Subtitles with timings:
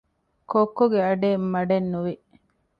[0.51, 2.13] ކޮއްކޮގެ އަޑެއް މަޑެއްނުވި